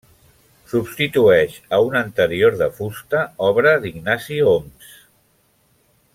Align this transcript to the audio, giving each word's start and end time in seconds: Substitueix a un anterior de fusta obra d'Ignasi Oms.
Substitueix 0.69 1.57
a 1.77 1.79
un 1.89 1.99
anterior 1.99 2.57
de 2.63 2.69
fusta 2.79 3.21
obra 3.51 3.75
d'Ignasi 3.85 4.41
Oms. 4.55 4.97